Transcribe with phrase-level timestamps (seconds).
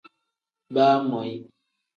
[0.73, 1.35] Baamoyi.